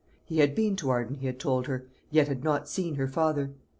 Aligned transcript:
He 0.25 0.39
had 0.39 0.55
been 0.55 0.75
to 0.77 0.89
Arden, 0.89 1.17
he 1.17 1.27
had 1.27 1.39
told 1.39 1.67
her, 1.67 1.85
yet 2.09 2.27
had 2.27 2.43
not 2.43 2.67
seen 2.67 2.95
her 2.95 3.07
father. 3.07 3.51